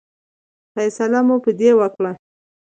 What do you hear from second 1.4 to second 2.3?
په دې وکړه.